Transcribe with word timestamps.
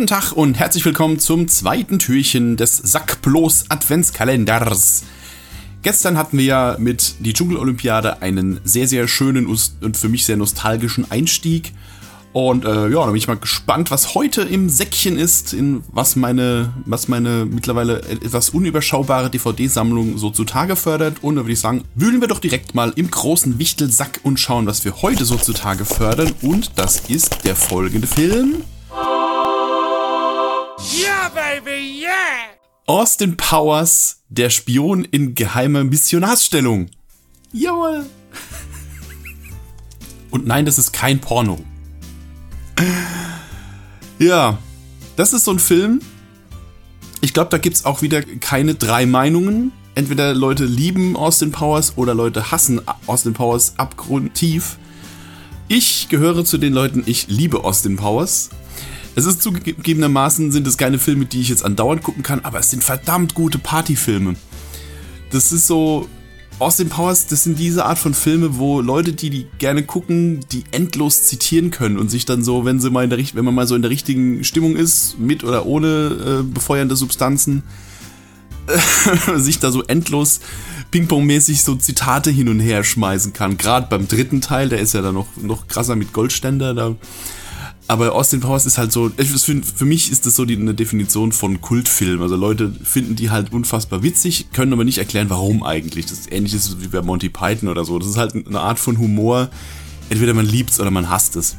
Guten 0.00 0.08
Tag 0.08 0.32
und 0.32 0.58
herzlich 0.58 0.82
willkommen 0.86 1.18
zum 1.18 1.46
zweiten 1.46 1.98
Türchen 1.98 2.56
des 2.56 2.78
Sackblos 2.78 3.66
Adventskalenders. 3.68 5.02
Gestern 5.82 6.16
hatten 6.16 6.38
wir 6.38 6.44
ja 6.46 6.76
mit 6.78 7.16
die 7.18 7.34
Dschungelolympiade 7.34 8.22
einen 8.22 8.60
sehr, 8.64 8.88
sehr 8.88 9.06
schönen 9.08 9.44
und 9.46 9.98
für 9.98 10.08
mich 10.08 10.24
sehr 10.24 10.38
nostalgischen 10.38 11.10
Einstieg. 11.10 11.74
Und 12.32 12.64
äh, 12.64 12.88
ja, 12.88 13.00
da 13.00 13.06
bin 13.08 13.16
ich 13.16 13.28
mal 13.28 13.36
gespannt, 13.36 13.90
was 13.90 14.14
heute 14.14 14.40
im 14.40 14.70
Säckchen 14.70 15.18
ist, 15.18 15.52
in 15.52 15.82
was 15.92 16.16
meine, 16.16 16.72
was 16.86 17.08
meine 17.08 17.44
mittlerweile 17.44 18.00
etwas 18.00 18.48
unüberschaubare 18.48 19.28
DVD-Sammlung 19.28 20.16
so 20.16 20.30
zutage 20.30 20.76
fördert. 20.76 21.22
Und 21.22 21.36
da 21.36 21.42
würde 21.42 21.52
ich 21.52 21.60
sagen, 21.60 21.84
wühlen 21.94 22.22
wir 22.22 22.28
doch 22.28 22.40
direkt 22.40 22.74
mal 22.74 22.90
im 22.96 23.10
großen 23.10 23.58
Wichtelsack 23.58 24.20
und 24.22 24.40
schauen, 24.40 24.66
was 24.66 24.82
wir 24.86 25.02
heute 25.02 25.26
so 25.26 25.36
zutage 25.36 25.84
fördern. 25.84 26.32
Und 26.40 26.70
das 26.76 27.00
ist 27.10 27.44
der 27.44 27.54
folgende 27.54 28.06
Film. 28.06 28.62
Ja, 30.82 31.30
baby, 31.34 32.02
yeah! 32.02 32.10
Austin 32.86 33.36
Powers, 33.36 34.22
der 34.30 34.48
Spion 34.48 35.04
in 35.04 35.34
geheimer 35.34 35.84
Missionarsstellung. 35.84 36.90
Jawohl. 37.52 38.06
Und 40.30 40.46
nein, 40.46 40.64
das 40.64 40.78
ist 40.78 40.92
kein 40.92 41.20
Porno. 41.20 41.58
Ja, 44.18 44.58
das 45.16 45.32
ist 45.32 45.44
so 45.44 45.50
ein 45.50 45.58
Film. 45.58 46.00
Ich 47.20 47.34
glaube, 47.34 47.50
da 47.50 47.58
gibt 47.58 47.76
es 47.76 47.84
auch 47.84 48.00
wieder 48.00 48.22
keine 48.22 48.74
drei 48.74 49.04
Meinungen. 49.04 49.72
Entweder 49.94 50.34
Leute 50.34 50.64
lieben 50.64 51.14
Austin 51.16 51.52
Powers 51.52 51.96
oder 51.96 52.14
Leute 52.14 52.50
hassen 52.50 52.80
Austin 53.06 53.34
Powers 53.34 53.74
abgrundtief. 53.76 54.78
Ich 55.68 56.08
gehöre 56.08 56.44
zu 56.44 56.58
den 56.58 56.72
Leuten, 56.72 57.02
ich 57.06 57.28
liebe 57.28 57.64
Austin 57.64 57.96
Powers. 57.96 58.50
Es 59.20 59.26
ist 59.26 59.42
zugegebenermaßen, 59.42 60.50
sind 60.50 60.66
es 60.66 60.78
keine 60.78 60.98
Filme, 60.98 61.26
die 61.26 61.42
ich 61.42 61.50
jetzt 61.50 61.62
andauernd 61.62 62.02
gucken 62.02 62.22
kann, 62.22 62.40
aber 62.40 62.58
es 62.58 62.70
sind 62.70 62.82
verdammt 62.82 63.34
gute 63.34 63.58
Partyfilme. 63.58 64.34
Das 65.30 65.52
ist 65.52 65.66
so, 65.66 66.08
Austin 66.58 66.88
Powers, 66.88 67.26
das 67.26 67.44
sind 67.44 67.58
diese 67.58 67.84
Art 67.84 67.98
von 67.98 68.14
Filme, 68.14 68.56
wo 68.56 68.80
Leute, 68.80 69.12
die 69.12 69.28
die 69.28 69.46
gerne 69.58 69.82
gucken, 69.82 70.40
die 70.52 70.64
endlos 70.70 71.24
zitieren 71.24 71.70
können 71.70 71.98
und 71.98 72.10
sich 72.10 72.24
dann 72.24 72.42
so, 72.42 72.64
wenn 72.64 72.80
sie 72.80 72.88
mal 72.88 73.04
in 73.04 73.10
der 73.10 73.18
wenn 73.18 73.44
man 73.44 73.54
mal 73.54 73.66
so 73.66 73.74
in 73.74 73.82
der 73.82 73.90
richtigen 73.90 74.42
Stimmung 74.42 74.74
ist, 74.74 75.18
mit 75.18 75.44
oder 75.44 75.66
ohne 75.66 76.40
äh, 76.40 76.42
befeuernde 76.42 76.96
Substanzen, 76.96 77.62
sich 79.36 79.58
da 79.58 79.70
so 79.70 79.82
endlos 79.82 80.40
Ping-Pong-mäßig 80.92 81.62
so 81.62 81.74
Zitate 81.74 82.30
hin 82.30 82.48
und 82.48 82.60
her 82.60 82.84
schmeißen 82.84 83.34
kann. 83.34 83.58
Gerade 83.58 83.86
beim 83.90 84.08
dritten 84.08 84.40
Teil, 84.40 84.70
der 84.70 84.78
ist 84.78 84.94
ja 84.94 85.02
dann 85.02 85.14
noch, 85.14 85.26
noch 85.36 85.68
krasser 85.68 85.94
mit 85.94 86.14
Goldständer, 86.14 86.72
da 86.72 86.96
aber 87.90 88.14
Austin 88.14 88.38
Powers 88.38 88.66
ist 88.66 88.78
halt 88.78 88.92
so, 88.92 89.10
für, 89.10 89.62
für 89.62 89.84
mich 89.84 90.12
ist 90.12 90.24
das 90.24 90.36
so 90.36 90.44
die, 90.44 90.56
eine 90.56 90.74
Definition 90.74 91.32
von 91.32 91.60
Kultfilm. 91.60 92.22
Also 92.22 92.36
Leute 92.36 92.72
finden 92.84 93.16
die 93.16 93.30
halt 93.30 93.52
unfassbar 93.52 94.04
witzig, 94.04 94.52
können 94.52 94.72
aber 94.72 94.84
nicht 94.84 94.98
erklären, 94.98 95.28
warum 95.28 95.64
eigentlich. 95.64 96.06
Das 96.06 96.20
ist 96.20 96.32
ähnlich 96.32 96.54
wie 96.78 96.86
bei 96.86 97.02
Monty 97.02 97.30
Python 97.30 97.68
oder 97.68 97.84
so. 97.84 97.98
Das 97.98 98.06
ist 98.06 98.16
halt 98.16 98.46
eine 98.46 98.60
Art 98.60 98.78
von 98.78 98.98
Humor. 98.98 99.48
Entweder 100.08 100.34
man 100.34 100.46
liebt 100.46 100.70
es 100.70 100.78
oder 100.78 100.92
man 100.92 101.10
hasst 101.10 101.34
es. 101.34 101.56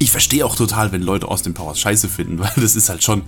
Ich 0.00 0.10
verstehe 0.10 0.44
auch 0.44 0.56
total, 0.56 0.90
wenn 0.90 1.02
Leute 1.02 1.28
Austin 1.28 1.54
Powers 1.54 1.78
scheiße 1.78 2.08
finden, 2.08 2.38
weil 2.40 2.50
das 2.56 2.74
ist 2.74 2.88
halt 2.88 3.04
schon. 3.04 3.22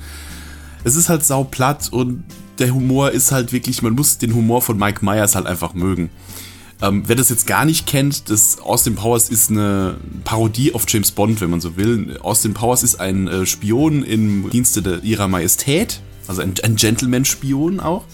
Es 0.83 0.97
ist 0.97 1.09
halt 1.09 1.25
sauplatt 1.25 1.93
und 1.93 2.25
der 2.59 2.75
Humor 2.75 3.13
ist 3.13 3.31
halt 3.31 3.53
wirklich, 3.53 3.81
man 3.83 3.93
muss 3.93 4.19
den 4.19 4.35
Humor 4.35 4.61
von 4.61 4.77
Mike 4.77 5.05
Myers 5.05 5.37
halt 5.37 5.47
einfach 5.47 5.73
mögen. 5.73 6.11
Ähm, 6.81 7.03
wer 7.07 7.17
das 7.17 7.29
jetzt 7.29 7.47
gar 7.47 7.65
nicht 7.65 7.87
kennt, 7.87 8.31
das 8.31 8.61
Austin 8.61 8.95
Powers 8.95 9.31
ist 9.31 9.51
eine 9.51 9.97
Parodie 10.23 10.75
auf 10.75 10.85
James 10.89 11.11
Bond, 11.11 11.41
wenn 11.41 11.51
man 11.51 11.61
so 11.61 11.77
will. 11.77 12.19
Austin 12.23 12.55
Powers 12.55 12.85
ist 12.85 13.01
ein 13.01 13.27
äh, 13.27 13.47
Spion 13.47 14.05
im 14.05 14.49
Dienste 14.51 14.81
der, 14.81 15.03
ihrer 15.03 15.27
Majestät, 15.27 16.01
also 16.29 16.41
ein, 16.41 16.55
ein 16.63 16.77
Gentleman-Spion 16.77 17.81
auch. 17.81 18.05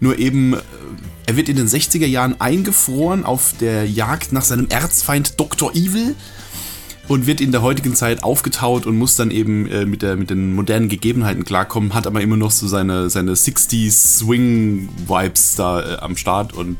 Nur 0.00 0.18
eben, 0.18 0.54
äh, 0.54 0.58
er 1.26 1.36
wird 1.36 1.48
in 1.48 1.56
den 1.56 1.68
60er 1.68 2.06
Jahren 2.06 2.40
eingefroren 2.40 3.24
auf 3.24 3.54
der 3.60 3.88
Jagd 3.88 4.32
nach 4.32 4.42
seinem 4.42 4.66
Erzfeind 4.68 5.38
Dr. 5.38 5.72
Evil 5.76 6.16
und 7.06 7.28
wird 7.28 7.40
in 7.40 7.52
der 7.52 7.62
heutigen 7.62 7.94
Zeit 7.94 8.24
aufgetaut 8.24 8.84
und 8.84 8.96
muss 8.98 9.14
dann 9.14 9.30
eben 9.30 9.68
äh, 9.68 9.84
mit, 9.84 10.02
der, 10.02 10.16
mit 10.16 10.30
den 10.30 10.56
modernen 10.56 10.88
Gegebenheiten 10.88 11.44
klarkommen, 11.44 11.94
hat 11.94 12.08
aber 12.08 12.20
immer 12.20 12.36
noch 12.36 12.50
so 12.50 12.66
seine, 12.66 13.10
seine 13.10 13.34
60s 13.34 14.18
Swing-Vibes 14.18 15.54
da 15.54 15.80
äh, 15.80 15.96
am 15.98 16.16
Start 16.16 16.52
und 16.52 16.78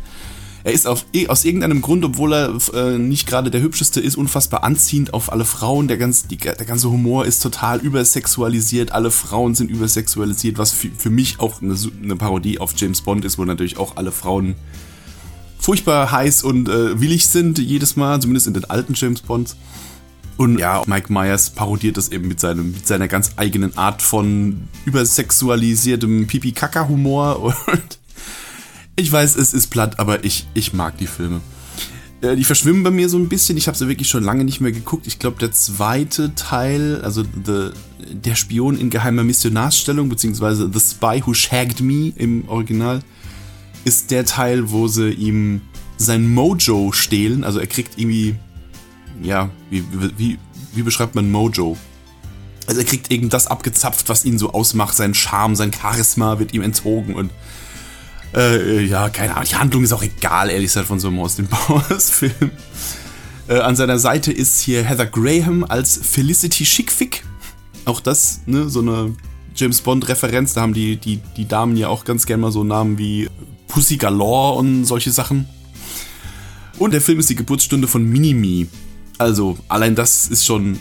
er 0.65 0.73
ist 0.73 0.87
auf, 0.87 1.05
aus 1.28 1.45
irgendeinem 1.45 1.83
Grund, 1.83 2.05
obwohl 2.05 2.34
er 2.34 2.56
äh, 2.75 2.99
nicht 2.99 3.27
gerade 3.27 3.50
der 3.50 3.61
hübscheste 3.61 4.00
ist, 4.00 4.17
unfassbar 4.17 4.62
anziehend 4.62 5.12
auf 5.12 5.33
alle 5.33 5.45
Frauen. 5.45 5.89
Der 5.89 5.97
ganze, 5.97 6.28
die, 6.28 6.37
der 6.37 6.55
ganze 6.55 6.91
Humor 6.91 7.27
ist 7.27 7.43
total 7.43 7.81
übersexualisiert. 7.81 8.93
Alle 8.93 9.11
Frauen 9.11 9.55
sind 9.55 9.71
übersexualisiert, 9.71 10.59
was 10.59 10.71
für, 10.71 10.89
für 10.97 11.11
mich 11.11 11.41
auch 11.41 11.61
eine, 11.61 11.77
eine, 12.03 12.17
Parodie 12.17 12.61
auf 12.61 12.75
James 12.77 13.00
Bond 13.00 13.25
ist, 13.25 13.39
wo 13.39 13.45
natürlich 13.45 13.77
auch 13.77 13.97
alle 13.97 14.12
Frauen 14.12 14.55
furchtbar 15.59 16.12
heiß 16.12 16.45
und 16.45 16.69
äh, 16.69 17.00
willig 17.00 17.27
sind, 17.27 17.59
jedes 17.59 17.97
Mal, 17.97 18.21
zumindest 18.21 18.47
in 18.47 18.55
den 18.55 18.65
alten 18.65 18.94
James 18.94 19.21
Bonds. 19.21 19.56
Und 20.37 20.59
ja, 20.59 20.83
Mike 20.87 21.12
Myers 21.12 21.50
parodiert 21.50 21.97
das 21.97 22.11
eben 22.11 22.27
mit, 22.27 22.41
seinem, 22.41 22.73
mit 22.73 22.87
seiner 22.87 23.06
ganz 23.06 23.33
eigenen 23.37 23.77
Art 23.77 24.03
von 24.03 24.69
übersexualisiertem 24.84 26.27
Pipi-Kaka-Humor 26.27 27.41
und 27.67 27.99
ich 29.03 29.13
weiß, 29.13 29.37
es 29.37 29.53
ist 29.53 29.69
platt, 29.69 29.99
aber 29.99 30.25
ich, 30.25 30.47
ich 30.55 30.73
mag 30.73 30.97
die 30.99 31.07
Filme. 31.07 31.41
Äh, 32.23 32.37
die 32.37 32.45
verschwimmen 32.45 32.83
bei 32.83 32.91
mir 32.91 33.09
so 33.09 33.19
ein 33.19 33.29
bisschen. 33.29 33.57
Ich 33.57 33.67
habe 33.67 33.77
sie 33.77 33.89
wirklich 33.89 34.09
schon 34.09 34.23
lange 34.23 34.45
nicht 34.45 34.61
mehr 34.61 34.73
geguckt. 34.73 35.07
Ich 35.07 35.19
glaube, 35.19 35.39
der 35.39 35.53
zweite 35.53 36.35
Teil, 36.35 37.01
also 37.03 37.23
the, 37.23 37.71
der 38.11 38.37
Spion 38.37 38.79
in 38.79 38.89
geheimer 38.89 39.25
Missionarsstellung, 39.25 40.09
beziehungsweise 40.09 40.71
The 40.73 40.81
Spy 40.81 41.23
Who 41.27 41.35
Shagged 41.35 41.81
Me 41.81 42.12
im 42.17 42.49
Original, 42.49 43.03
ist 43.85 44.11
der 44.11 44.25
Teil, 44.25 44.71
wo 44.71 44.87
sie 44.89 45.11
ihm 45.11 45.62
sein 45.97 46.33
Mojo 46.33 46.93
stehlen. 46.93 47.45
Also 47.45 47.59
er 47.59 47.67
kriegt 47.67 47.99
irgendwie, 47.99 48.37
ja, 49.23 49.51
wie, 49.71 49.85
wie, 50.17 50.39
wie 50.75 50.83
beschreibt 50.83 51.15
man 51.15 51.31
Mojo? 51.31 51.77
Also 52.69 52.81
er 52.81 52.87
kriegt 52.87 53.11
irgendwas 53.11 53.49
abgezapft, 53.49 54.09
was 54.09 54.25
ihn 54.25 54.39
so 54.39 54.53
ausmacht. 54.53 54.95
Sein 54.95 55.15
Charme, 55.15 55.57
sein 55.57 55.73
Charisma 55.73 56.39
wird 56.39 56.55
ihm 56.55 56.62
entzogen 56.62 57.15
und 57.15 57.31
äh, 58.34 58.84
ja, 58.84 59.09
keine 59.09 59.34
Ahnung, 59.34 59.48
die 59.48 59.56
Handlung 59.56 59.84
ist 59.84 59.93
auch 59.93 60.03
egal, 60.03 60.50
ehrlich 60.50 60.69
gesagt, 60.69 60.88
von 60.88 61.00
so 61.00 61.09
einem 61.09 61.20
Austin 61.20 61.47
Powers-Film. 61.47 62.50
Äh, 63.48 63.59
an 63.59 63.75
seiner 63.75 63.98
Seite 63.98 64.31
ist 64.31 64.60
hier 64.60 64.84
Heather 64.84 65.04
Graham 65.04 65.65
als 65.65 65.98
Felicity 66.00 66.65
Schickfick. 66.65 67.25
Auch 67.84 67.98
das, 67.98 68.43
ne, 68.47 68.69
so 68.69 68.81
eine 68.81 69.16
James 69.54 69.81
Bond-Referenz. 69.81 70.54
Da 70.54 70.60
haben 70.60 70.75
die, 70.75 70.97
die, 70.97 71.19
die 71.37 71.48
Damen 71.48 71.76
ja 71.76 71.88
auch 71.88 72.04
ganz 72.04 72.25
gerne 72.26 72.43
mal 72.43 72.53
so 72.53 72.62
Namen 72.62 72.98
wie 72.98 73.28
Pussy 73.69 73.97
Galore 73.97 74.59
und 74.59 74.84
solche 74.84 75.10
Sachen. 75.10 75.49
Und 76.78 76.93
der 76.93 77.00
Film 77.00 77.19
ist 77.19 77.31
die 77.31 77.34
Geburtsstunde 77.34 77.88
von 77.88 78.04
Minimi. 78.04 78.69
Also, 79.19 79.59
allein 79.69 79.94
das 79.94 80.28
ist 80.28 80.47
schon. 80.47 80.78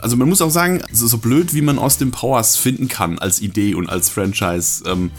Also, 0.00 0.16
man 0.16 0.28
muss 0.28 0.42
auch 0.42 0.50
sagen, 0.50 0.82
so, 0.92 1.06
so 1.06 1.18
blöd, 1.18 1.54
wie 1.54 1.62
man 1.62 1.78
Austin 1.78 2.10
Powers 2.10 2.56
finden 2.56 2.88
kann 2.88 3.18
als 3.18 3.40
Idee 3.40 3.74
und 3.74 3.88
als 3.88 4.08
Franchise. 4.08 4.82
Ähm, 4.86 5.10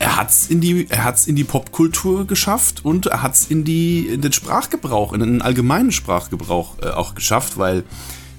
er 0.00 0.16
hat's 0.16 0.46
in 0.48 0.62
die, 0.62 0.86
er 0.88 1.04
hat's 1.04 1.26
in 1.26 1.36
die 1.36 1.44
Popkultur 1.44 2.26
geschafft 2.26 2.84
und 2.84 3.06
er 3.06 3.22
hat's 3.22 3.46
in 3.48 3.64
die, 3.64 4.06
in 4.06 4.22
den 4.22 4.32
Sprachgebrauch, 4.32 5.12
in 5.12 5.20
den 5.20 5.42
allgemeinen 5.42 5.92
Sprachgebrauch 5.92 6.78
äh, 6.82 6.88
auch 6.88 7.14
geschafft, 7.14 7.58
weil 7.58 7.84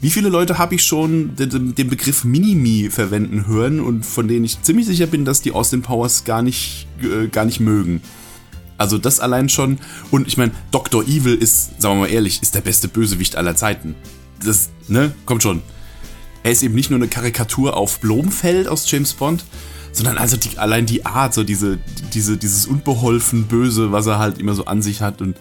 wie 0.01 0.09
viele 0.09 0.29
Leute 0.29 0.57
habe 0.57 0.73
ich 0.73 0.83
schon 0.83 1.35
den, 1.35 1.75
den 1.75 1.89
Begriff 1.89 2.23
Minimi 2.23 2.89
verwenden 2.89 3.45
hören 3.45 3.79
und 3.79 4.07
von 4.07 4.27
denen 4.27 4.44
ich 4.44 4.59
ziemlich 4.63 4.88
sicher 4.88 5.05
bin, 5.05 5.23
dass 5.23 5.44
die 5.44 5.51
Austin 5.51 5.83
Powers 5.83 6.23
gar 6.23 6.41
nicht, 6.41 6.88
äh, 7.03 7.27
gar 7.27 7.45
nicht 7.45 7.59
mögen. 7.59 8.01
Also 8.79 8.97
das 8.97 9.19
allein 9.19 9.47
schon. 9.47 9.78
Und 10.09 10.28
ich 10.28 10.38
meine, 10.38 10.53
Dr. 10.72 11.03
Evil 11.03 11.35
ist, 11.35 11.79
sagen 11.79 11.97
wir 11.97 12.07
mal 12.07 12.11
ehrlich, 12.11 12.41
ist 12.41 12.55
der 12.55 12.61
beste 12.61 12.87
Bösewicht 12.87 13.35
aller 13.35 13.55
Zeiten. 13.55 13.93
Das, 14.43 14.72
ne, 14.87 15.14
kommt 15.28 15.43
schon. 15.43 15.61
Er 16.41 16.52
ist 16.52 16.64
eben 16.64 16.73
nicht 16.73 16.90
nur 16.90 16.97
eine 16.97 17.07
Karikatur 17.07 17.78
auf 17.78 17.99
Blomfeld 17.99 18.67
aus 18.67 18.90
James 18.90 19.14
Bond, 19.14 19.46
sondern 19.91 20.17
also 20.17 20.38
die, 20.38 20.58
allein 20.58 20.85
die 20.85 21.05
Art, 21.05 21.34
so 21.34 21.43
diese, 21.43 21.79
diese, 22.14 22.38
dieses 22.38 22.66
unbeholfen 22.66 23.46
Böse, 23.46 23.91
was 23.91 24.08
er 24.08 24.20
halt 24.20 24.38
immer 24.38 24.53
so 24.53 24.66
an 24.66 24.82
sich 24.82 25.02
hat 25.02 25.22
und 25.22 25.35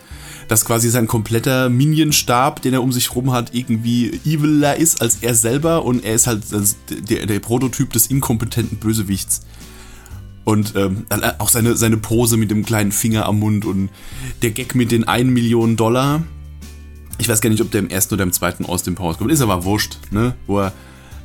dass 0.48 0.64
quasi 0.64 0.90
sein 0.90 1.06
kompletter 1.06 1.68
Minionstab, 1.68 2.60
den 2.60 2.74
er 2.74 2.82
um 2.82 2.90
sich 2.90 3.14
rum 3.14 3.30
hat, 3.30 3.54
irgendwie 3.54 4.20
eviler 4.24 4.76
ist 4.76 5.00
als 5.00 5.18
er 5.20 5.36
selber 5.36 5.84
und 5.84 6.04
er 6.04 6.14
ist 6.14 6.26
halt 6.26 6.42
der, 7.08 7.26
der 7.26 7.38
Prototyp 7.38 7.92
des 7.92 8.08
inkompetenten 8.08 8.78
Bösewichts. 8.78 9.42
Und 10.42 10.74
ähm, 10.74 11.06
auch 11.38 11.50
seine, 11.50 11.76
seine 11.76 11.98
Pose 11.98 12.36
mit 12.36 12.50
dem 12.50 12.64
kleinen 12.64 12.90
Finger 12.90 13.26
am 13.26 13.38
Mund 13.38 13.64
und 13.64 13.90
der 14.42 14.50
Gag 14.50 14.74
mit 14.74 14.90
den 14.90 15.04
1 15.06 15.30
Million 15.30 15.76
Dollar. 15.76 16.22
Ich 17.18 17.28
weiß 17.28 17.40
gar 17.40 17.50
nicht, 17.50 17.60
ob 17.60 17.70
der 17.70 17.80
im 17.80 17.88
ersten 17.88 18.14
oder 18.14 18.24
im 18.24 18.32
zweiten 18.32 18.64
aus 18.64 18.82
dem 18.82 18.96
Powers 18.96 19.18
kommt. 19.18 19.30
Ist 19.30 19.42
aber 19.42 19.64
wurscht, 19.64 19.98
ne? 20.10 20.34
Wo 20.48 20.58
er 20.58 20.72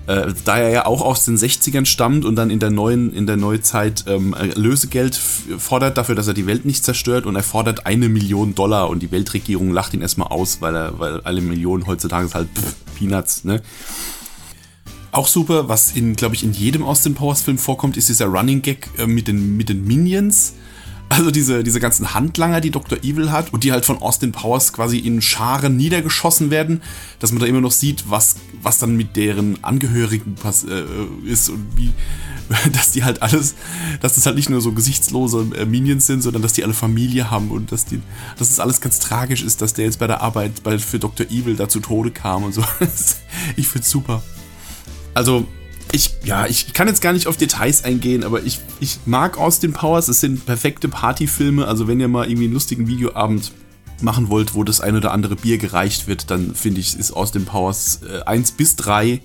äh, 0.07 0.33
da 0.43 0.57
er 0.57 0.69
ja 0.69 0.85
auch 0.85 1.01
aus 1.01 1.25
den 1.25 1.37
60ern 1.37 1.85
stammt 1.85 2.25
und 2.25 2.35
dann 2.35 2.49
in 2.49 2.59
der 2.59 2.69
neuen, 2.69 3.13
in 3.13 3.25
der 3.25 3.37
Neuzeit 3.37 4.05
ähm, 4.07 4.35
Lösegeld 4.55 5.15
fordert 5.15 5.97
dafür, 5.97 6.15
dass 6.15 6.27
er 6.27 6.33
die 6.33 6.45
Welt 6.45 6.65
nicht 6.65 6.83
zerstört 6.83 7.25
und 7.25 7.35
er 7.35 7.43
fordert 7.43 7.85
eine 7.85 8.09
Million 8.09 8.55
Dollar 8.55 8.89
und 8.89 9.01
die 9.01 9.11
Weltregierung 9.11 9.71
lacht 9.71 9.93
ihn 9.93 10.01
erstmal 10.01 10.27
aus, 10.27 10.61
weil 10.61 10.75
er, 10.75 10.99
weil 10.99 11.21
alle 11.21 11.41
Millionen 11.41 11.87
heutzutage 11.87 12.25
ist 12.25 12.35
halt 12.35 12.49
pff, 12.55 12.75
Peanuts, 12.97 13.43
ne? 13.43 13.61
Auch 15.11 15.27
super, 15.27 15.69
was 15.69 15.93
in, 15.93 16.17
glaube 16.17 16.35
ich, 16.35 16.43
in 16.43 16.51
jedem 16.51 16.83
Austin 16.83 17.15
Powers 17.15 17.41
Film 17.41 17.57
vorkommt, 17.57 17.95
ist 17.95 18.09
dieser 18.09 18.25
Running 18.25 18.61
Gag 18.61 18.89
äh, 18.97 19.07
mit, 19.07 19.29
den, 19.29 19.55
mit 19.55 19.69
den 19.69 19.85
Minions. 19.85 20.55
Also 21.15 21.31
diese, 21.31 21.63
diese 21.63 21.79
ganzen 21.79 22.13
Handlanger, 22.13 22.59
die 22.59 22.71
Dr. 22.71 22.97
Evil 22.97 23.31
hat 23.31 23.53
und 23.53 23.63
die 23.63 23.71
halt 23.71 23.85
von 23.85 23.99
Austin 23.99 24.33
Powers 24.33 24.73
quasi 24.73 24.97
in 24.97 25.21
Scharen 25.21 25.77
niedergeschossen 25.77 26.51
werden, 26.51 26.81
dass 27.19 27.31
man 27.31 27.39
da 27.39 27.45
immer 27.45 27.61
noch 27.61 27.71
sieht, 27.71 28.09
was, 28.09 28.35
was 28.61 28.79
dann 28.79 28.97
mit 28.97 29.15
deren 29.15 29.63
Angehörigen 29.63 30.35
pass 30.35 30.65
äh, 30.65 30.83
ist 31.25 31.47
und 31.47 31.65
wie, 31.77 31.93
dass 32.73 32.91
die 32.91 33.05
halt 33.05 33.21
alles, 33.21 33.55
dass 34.01 34.15
das 34.15 34.25
halt 34.25 34.35
nicht 34.35 34.49
nur 34.49 34.59
so 34.59 34.73
gesichtslose 34.73 35.47
äh, 35.55 35.65
Minions 35.65 36.05
sind, 36.05 36.21
sondern 36.21 36.41
dass 36.41 36.51
die 36.51 36.65
alle 36.65 36.73
Familie 36.73 37.31
haben 37.31 37.49
und 37.49 37.71
dass 37.71 37.85
die, 37.85 38.01
dass 38.37 38.49
das 38.49 38.59
alles 38.59 38.81
ganz 38.81 38.99
tragisch 38.99 39.41
ist, 39.41 39.61
dass 39.61 39.73
der 39.73 39.85
jetzt 39.85 39.99
bei 39.99 40.07
der 40.07 40.19
Arbeit 40.19 40.63
bei, 40.63 40.77
für 40.79 40.99
Dr. 40.99 41.27
Evil 41.27 41.55
da 41.55 41.69
zu 41.69 41.79
Tode 41.79 42.11
kam 42.11 42.43
und 42.43 42.53
so. 42.53 42.61
ich 43.55 43.69
find's 43.69 43.89
super. 43.89 44.21
Also, 45.13 45.47
ich, 45.95 46.11
ja, 46.23 46.45
ich 46.45 46.73
kann 46.73 46.87
jetzt 46.87 47.01
gar 47.01 47.13
nicht 47.13 47.25
auf 47.27 47.37
Details 47.37 47.83
eingehen, 47.83 48.23
aber 48.23 48.43
ich, 48.43 48.59
ich 48.79 48.99
mag 49.05 49.37
Austin 49.37 49.71
Powers. 49.73 50.09
Es 50.09 50.19
sind 50.19 50.45
perfekte 50.45 50.89
Partyfilme. 50.89 51.65
Also, 51.65 51.87
wenn 51.87 51.99
ihr 51.99 52.09
mal 52.09 52.27
irgendwie 52.27 52.45
einen 52.45 52.53
lustigen 52.53 52.87
Videoabend 52.87 53.53
machen 54.01 54.29
wollt, 54.29 54.53
wo 54.53 54.65
das 54.65 54.81
ein 54.81 54.97
oder 54.97 55.13
andere 55.13 55.37
Bier 55.37 55.57
gereicht 55.57 56.07
wird, 56.07 56.29
dann 56.29 56.53
finde 56.53 56.81
ich, 56.81 56.99
ist 56.99 57.13
Austin 57.13 57.45
Powers 57.45 58.01
äh, 58.03 58.23
1 58.23 58.51
bis 58.51 58.75
3 58.75 59.21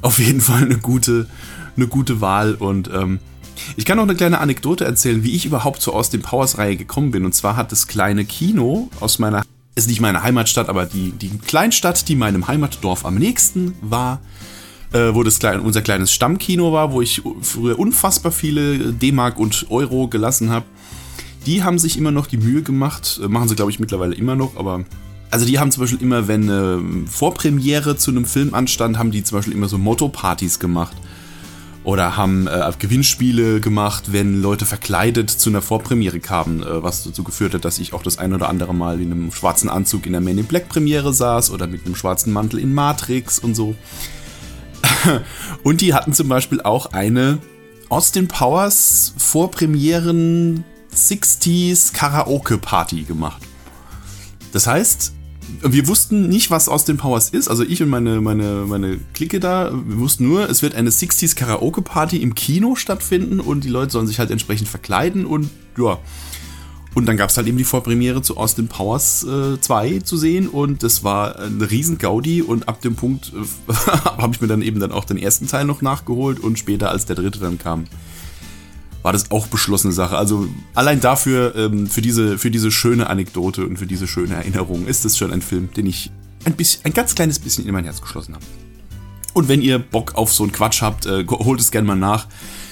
auf 0.00 0.18
jeden 0.18 0.40
Fall 0.40 0.64
eine 0.64 0.78
gute, 0.78 1.28
eine 1.76 1.86
gute 1.86 2.22
Wahl. 2.22 2.54
Und 2.54 2.88
ähm, 2.92 3.20
ich 3.76 3.84
kann 3.84 3.98
noch 3.98 4.04
eine 4.04 4.14
kleine 4.14 4.38
Anekdote 4.38 4.86
erzählen, 4.86 5.22
wie 5.22 5.36
ich 5.36 5.44
überhaupt 5.44 5.82
zur 5.82 5.94
Austin 5.94 6.22
Powers 6.22 6.56
Reihe 6.56 6.76
gekommen 6.76 7.10
bin. 7.10 7.26
Und 7.26 7.34
zwar 7.34 7.56
hat 7.56 7.72
das 7.72 7.86
kleine 7.86 8.24
Kino 8.24 8.88
aus 9.00 9.18
meiner, 9.18 9.42
ist 9.74 9.88
nicht 9.88 10.00
meine 10.00 10.22
Heimatstadt, 10.22 10.70
aber 10.70 10.86
die, 10.86 11.12
die 11.12 11.36
Kleinstadt, 11.38 12.08
die 12.08 12.16
meinem 12.16 12.48
Heimatdorf 12.48 13.04
am 13.04 13.16
nächsten 13.16 13.74
war, 13.82 14.20
äh, 14.92 15.14
wo 15.14 15.22
das 15.22 15.38
klein, 15.38 15.60
unser 15.60 15.82
kleines 15.82 16.12
Stammkino 16.12 16.72
war, 16.72 16.92
wo 16.92 17.00
ich 17.00 17.22
früher 17.42 17.78
unfassbar 17.78 18.32
viele 18.32 18.92
D-Mark 18.92 19.38
und 19.38 19.66
Euro 19.70 20.08
gelassen 20.08 20.50
habe. 20.50 20.66
Die 21.46 21.62
haben 21.62 21.78
sich 21.78 21.96
immer 21.96 22.10
noch 22.10 22.26
die 22.26 22.36
Mühe 22.36 22.62
gemacht, 22.62 23.20
äh, 23.22 23.28
machen 23.28 23.48
sie 23.48 23.56
glaube 23.56 23.70
ich 23.70 23.80
mittlerweile 23.80 24.14
immer 24.14 24.36
noch, 24.36 24.56
aber 24.56 24.84
also 25.30 25.46
die 25.46 25.58
haben 25.58 25.70
zum 25.70 25.82
Beispiel 25.82 26.02
immer, 26.02 26.26
wenn 26.26 26.50
eine 26.50 27.06
Vorpremiere 27.08 27.96
zu 27.96 28.10
einem 28.10 28.24
Film 28.24 28.52
anstand, 28.52 28.98
haben 28.98 29.12
die 29.12 29.22
zum 29.22 29.38
Beispiel 29.38 29.54
immer 29.54 29.68
so 29.68 29.78
Motto-Partys 29.78 30.58
gemacht. 30.58 30.96
Oder 31.82 32.16
haben 32.16 32.46
äh, 32.46 32.70
Gewinnspiele 32.78 33.60
gemacht, 33.60 34.12
wenn 34.12 34.42
Leute 34.42 34.66
verkleidet 34.66 35.30
zu 35.30 35.48
einer 35.48 35.62
Vorpremiere 35.62 36.20
kamen, 36.20 36.62
äh, 36.62 36.82
was 36.82 37.04
dazu 37.04 37.24
geführt 37.24 37.54
hat, 37.54 37.64
dass 37.64 37.78
ich 37.78 37.94
auch 37.94 38.02
das 38.02 38.18
ein 38.18 38.34
oder 38.34 38.50
andere 38.50 38.74
Mal 38.74 39.00
in 39.00 39.12
einem 39.12 39.32
schwarzen 39.32 39.70
Anzug 39.70 40.04
in 40.04 40.12
der 40.12 40.20
Man 40.20 40.36
in 40.36 40.44
Black 40.44 40.68
Premiere 40.68 41.14
saß 41.14 41.50
oder 41.50 41.66
mit 41.66 41.86
einem 41.86 41.94
schwarzen 41.94 42.34
Mantel 42.34 42.58
in 42.58 42.74
Matrix 42.74 43.38
und 43.38 43.54
so. 43.54 43.76
und 45.62 45.80
die 45.80 45.94
hatten 45.94 46.12
zum 46.12 46.28
Beispiel 46.28 46.60
auch 46.60 46.86
eine 46.92 47.38
Austin 47.88 48.28
Powers 48.28 49.14
Vorpremieren 49.16 50.64
60s 50.94 51.92
Karaoke 51.92 52.58
Party 52.58 53.02
gemacht. 53.02 53.42
Das 54.52 54.66
heißt, 54.66 55.12
wir 55.62 55.88
wussten 55.88 56.28
nicht, 56.28 56.50
was 56.50 56.68
Austin 56.68 56.96
Powers 56.96 57.30
ist. 57.30 57.48
Also 57.48 57.64
ich 57.64 57.82
und 57.82 57.88
meine, 57.88 58.20
meine, 58.20 58.64
meine 58.66 58.98
Clique 59.14 59.40
da, 59.40 59.72
wir 59.72 59.98
wussten 59.98 60.24
nur, 60.28 60.48
es 60.48 60.62
wird 60.62 60.74
eine 60.74 60.90
60s 60.90 61.34
Karaoke 61.34 61.82
Party 61.82 62.18
im 62.18 62.34
Kino 62.34 62.76
stattfinden 62.76 63.40
und 63.40 63.64
die 63.64 63.68
Leute 63.68 63.92
sollen 63.92 64.06
sich 64.06 64.18
halt 64.18 64.30
entsprechend 64.30 64.68
verkleiden 64.68 65.26
und 65.26 65.50
ja. 65.76 65.98
Und 66.94 67.06
dann 67.06 67.16
gab 67.16 67.30
es 67.30 67.36
halt 67.36 67.46
eben 67.46 67.56
die 67.56 67.64
Vorpremiere 67.64 68.20
zu 68.20 68.36
Austin 68.36 68.66
Powers 68.66 69.24
äh, 69.24 69.60
2 69.60 70.00
zu 70.00 70.16
sehen 70.16 70.48
und 70.48 70.82
das 70.82 71.04
war 71.04 71.38
eine 71.38 71.70
riesen 71.70 71.98
Gaudi 71.98 72.42
und 72.42 72.68
ab 72.68 72.80
dem 72.80 72.96
Punkt 72.96 73.32
äh, 73.32 73.72
habe 74.04 74.34
ich 74.34 74.40
mir 74.40 74.48
dann 74.48 74.60
eben 74.60 74.80
dann 74.80 74.90
auch 74.90 75.04
den 75.04 75.16
ersten 75.16 75.46
Teil 75.46 75.64
noch 75.64 75.82
nachgeholt 75.82 76.40
und 76.40 76.58
später, 76.58 76.90
als 76.90 77.06
der 77.06 77.14
dritte 77.14 77.38
dann 77.38 77.58
kam, 77.58 77.84
war 79.02 79.12
das 79.12 79.30
auch 79.30 79.46
beschlossene 79.46 79.92
Sache. 79.92 80.16
Also 80.16 80.48
allein 80.74 81.00
dafür, 81.00 81.54
ähm, 81.56 81.86
für, 81.86 82.02
diese, 82.02 82.38
für 82.38 82.50
diese 82.50 82.70
schöne 82.70 83.08
Anekdote 83.08 83.64
und 83.64 83.78
für 83.78 83.86
diese 83.86 84.08
schöne 84.08 84.34
Erinnerung 84.34 84.86
ist 84.86 85.04
es 85.04 85.16
schon 85.16 85.32
ein 85.32 85.42
Film, 85.42 85.72
den 85.72 85.86
ich 85.86 86.10
ein, 86.44 86.54
bisschen, 86.54 86.84
ein 86.84 86.92
ganz 86.92 87.14
kleines 87.14 87.38
bisschen 87.38 87.66
in 87.66 87.72
mein 87.72 87.84
Herz 87.84 88.00
geschlossen 88.00 88.34
habe. 88.34 88.44
Und 89.32 89.48
wenn 89.48 89.62
ihr 89.62 89.78
Bock 89.78 90.16
auf 90.16 90.32
so 90.32 90.42
einen 90.42 90.52
Quatsch 90.52 90.82
habt, 90.82 91.06
äh, 91.06 91.24
holt 91.28 91.60
es 91.60 91.70
gerne 91.70 91.86
mal 91.86 91.96
nach. 91.96 92.26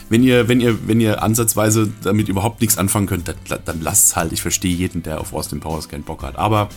Wenn 0.08 0.22
ihr, 0.22 0.48
wenn 0.48 0.60
ihr, 0.60 0.86
wenn 0.86 1.00
ihr 1.00 1.22
ansatzweise 1.22 1.92
damit 2.02 2.28
überhaupt 2.28 2.60
nichts 2.60 2.78
anfangen 2.78 3.06
könnt, 3.06 3.28
dann, 3.28 3.60
dann 3.64 3.80
lasst 3.80 4.08
es 4.08 4.16
halt. 4.16 4.32
Ich 4.32 4.40
verstehe 4.40 4.74
jeden, 4.74 5.02
der 5.02 5.20
auf 5.20 5.32
Austin 5.32 5.60
Powers 5.60 5.88
keinen 5.88 6.04
Bock 6.04 6.22
hat. 6.22 6.36
Aber 6.36 6.68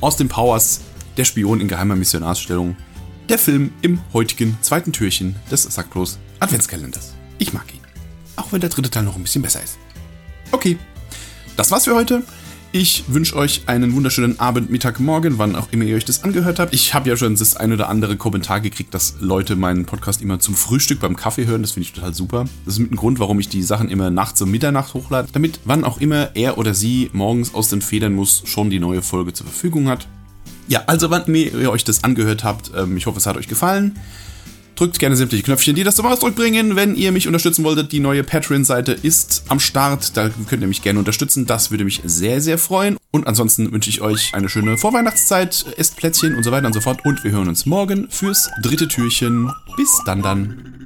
Austin 0.00 0.28
Powers, 0.28 0.80
der 1.16 1.24
Spion 1.24 1.60
in 1.60 1.68
geheimer 1.68 1.96
Missionarsstellung, 1.96 2.76
der 3.28 3.38
Film 3.38 3.72
im 3.80 4.00
heutigen 4.12 4.58
zweiten 4.60 4.92
Türchen 4.92 5.36
des 5.50 5.62
Sacklos 5.62 6.18
Adventskalenders. 6.40 7.14
Ich 7.38 7.54
mag 7.54 7.72
ihn. 7.72 7.80
Auch 8.36 8.52
wenn 8.52 8.60
der 8.60 8.70
dritte 8.70 8.90
Teil 8.90 9.04
noch 9.04 9.16
ein 9.16 9.22
bisschen 9.22 9.42
besser 9.42 9.62
ist. 9.62 9.78
Okay, 10.50 10.76
das 11.56 11.70
war's 11.70 11.84
für 11.84 11.94
heute. 11.94 12.22
Ich 12.76 13.04
wünsche 13.06 13.36
euch 13.36 13.62
einen 13.66 13.94
wunderschönen 13.94 14.40
Abend, 14.40 14.68
Mittag, 14.68 14.98
Morgen, 14.98 15.38
wann 15.38 15.54
auch 15.54 15.68
immer 15.70 15.84
ihr 15.84 15.94
euch 15.94 16.04
das 16.04 16.24
angehört 16.24 16.58
habt. 16.58 16.74
Ich 16.74 16.92
habe 16.92 17.08
ja 17.08 17.16
schon 17.16 17.36
das 17.36 17.54
ein 17.54 17.72
oder 17.72 17.88
andere 17.88 18.16
Kommentar 18.16 18.60
gekriegt, 18.60 18.92
dass 18.92 19.14
Leute 19.20 19.54
meinen 19.54 19.84
Podcast 19.84 20.20
immer 20.20 20.40
zum 20.40 20.56
Frühstück 20.56 20.98
beim 20.98 21.14
Kaffee 21.14 21.46
hören. 21.46 21.62
Das 21.62 21.70
finde 21.70 21.86
ich 21.86 21.92
total 21.92 22.14
super. 22.14 22.46
Das 22.64 22.74
ist 22.74 22.80
mit 22.80 22.90
ein 22.90 22.96
Grund, 22.96 23.20
warum 23.20 23.38
ich 23.38 23.48
die 23.48 23.62
Sachen 23.62 23.90
immer 23.90 24.10
nachts 24.10 24.42
um 24.42 24.50
Mitternacht 24.50 24.92
hochlade, 24.92 25.28
damit 25.32 25.60
wann 25.64 25.84
auch 25.84 26.00
immer 26.00 26.34
er 26.34 26.58
oder 26.58 26.74
sie 26.74 27.10
morgens 27.12 27.54
aus 27.54 27.68
den 27.68 27.80
Federn 27.80 28.12
muss, 28.12 28.42
schon 28.44 28.70
die 28.70 28.80
neue 28.80 29.02
Folge 29.02 29.32
zur 29.32 29.46
Verfügung 29.46 29.86
hat. 29.86 30.08
Ja, 30.66 30.82
also 30.88 31.10
wann 31.10 31.32
ihr 31.32 31.70
euch 31.70 31.84
das 31.84 32.02
angehört 32.02 32.42
habt, 32.42 32.72
ähm, 32.76 32.96
ich 32.96 33.06
hoffe, 33.06 33.18
es 33.18 33.26
hat 33.26 33.36
euch 33.36 33.46
gefallen. 33.46 34.00
Drückt 34.76 34.98
gerne 34.98 35.16
sämtliche 35.16 35.44
Knöpfchen, 35.44 35.76
die 35.76 35.84
das 35.84 35.96
zum 35.96 36.06
Ausdruck 36.06 36.34
bringen. 36.34 36.74
Wenn 36.74 36.96
ihr 36.96 37.12
mich 37.12 37.28
unterstützen 37.28 37.64
wolltet, 37.64 37.92
die 37.92 38.00
neue 38.00 38.24
Patreon-Seite 38.24 38.92
ist 38.92 39.44
am 39.48 39.60
Start. 39.60 40.16
Da 40.16 40.30
könnt 40.48 40.62
ihr 40.62 40.68
mich 40.68 40.82
gerne 40.82 40.98
unterstützen. 40.98 41.46
Das 41.46 41.70
würde 41.70 41.84
mich 41.84 42.00
sehr, 42.04 42.40
sehr 42.40 42.58
freuen. 42.58 42.96
Und 43.12 43.28
ansonsten 43.28 43.70
wünsche 43.70 43.90
ich 43.90 44.00
euch 44.00 44.34
eine 44.34 44.48
schöne 44.48 44.76
Vorweihnachtszeit, 44.76 45.66
esst 45.76 45.96
Plätzchen 45.96 46.34
und 46.34 46.42
so 46.42 46.50
weiter 46.50 46.66
und 46.66 46.72
so 46.72 46.80
fort. 46.80 47.04
Und 47.04 47.22
wir 47.22 47.30
hören 47.30 47.48
uns 47.48 47.66
morgen 47.66 48.08
fürs 48.10 48.50
dritte 48.62 48.88
Türchen. 48.88 49.52
Bis 49.76 50.00
dann 50.04 50.22
dann. 50.22 50.83